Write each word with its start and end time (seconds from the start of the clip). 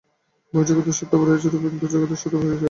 বহির্জগতের 0.53 0.95
সত্তা 0.97 1.15
অপরিহার্য-রূপে 1.17 1.67
অন্তর্জগতের 1.69 1.89
সত্তার 2.13 2.39
সহিত 2.39 2.43
বিজড়িত। 2.43 2.59